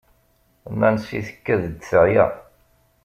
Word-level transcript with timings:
Nancy 0.79 1.19
tkad-d 1.27 1.75
teεya. 1.89 2.25